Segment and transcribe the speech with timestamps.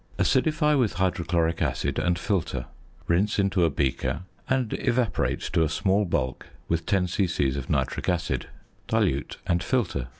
[0.17, 2.65] Acidify with hydrochloric acid and filter.
[3.07, 7.49] Rinse into a beaker, and evaporate to a small bulk with 10 c.c.
[7.49, 8.47] of nitric acid.
[8.87, 10.07] Dilute and filter.